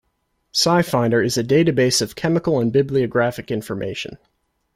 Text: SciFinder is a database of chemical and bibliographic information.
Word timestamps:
SciFinder 0.51 1.23
is 1.23 1.37
a 1.37 1.43
database 1.43 2.01
of 2.01 2.15
chemical 2.15 2.59
and 2.59 2.73
bibliographic 2.73 3.51
information. 3.51 4.17